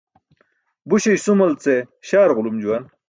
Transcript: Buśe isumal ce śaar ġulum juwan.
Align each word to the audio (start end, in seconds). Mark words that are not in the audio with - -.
Buśe 0.89 1.11
isumal 1.17 1.53
ce 1.63 1.75
śaar 2.07 2.31
ġulum 2.37 2.57
juwan. 2.63 2.83